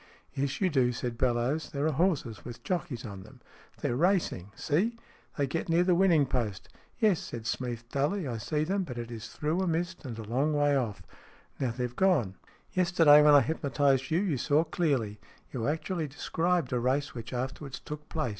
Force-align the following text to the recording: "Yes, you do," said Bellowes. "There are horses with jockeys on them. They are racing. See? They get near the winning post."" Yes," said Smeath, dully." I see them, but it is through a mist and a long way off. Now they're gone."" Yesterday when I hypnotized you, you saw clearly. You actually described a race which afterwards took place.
"Yes, 0.33 0.59
you 0.59 0.71
do," 0.71 0.91
said 0.91 1.15
Bellowes. 1.15 1.69
"There 1.69 1.85
are 1.85 1.91
horses 1.91 2.43
with 2.43 2.63
jockeys 2.63 3.05
on 3.05 3.21
them. 3.21 3.39
They 3.81 3.89
are 3.89 3.95
racing. 3.95 4.51
See? 4.55 4.97
They 5.37 5.45
get 5.45 5.69
near 5.69 5.83
the 5.83 5.93
winning 5.93 6.25
post."" 6.25 6.69
Yes," 6.99 7.19
said 7.19 7.45
Smeath, 7.45 7.83
dully." 7.91 8.27
I 8.27 8.39
see 8.39 8.63
them, 8.63 8.81
but 8.83 8.97
it 8.97 9.11
is 9.11 9.27
through 9.27 9.61
a 9.61 9.67
mist 9.67 10.03
and 10.03 10.17
a 10.17 10.23
long 10.23 10.55
way 10.55 10.75
off. 10.75 11.03
Now 11.59 11.69
they're 11.69 11.87
gone."" 11.87 12.33
Yesterday 12.73 13.21
when 13.21 13.35
I 13.35 13.41
hypnotized 13.41 14.09
you, 14.09 14.21
you 14.21 14.37
saw 14.37 14.63
clearly. 14.63 15.19
You 15.51 15.67
actually 15.67 16.07
described 16.07 16.73
a 16.73 16.79
race 16.79 17.13
which 17.13 17.31
afterwards 17.31 17.77
took 17.79 18.09
place. 18.09 18.29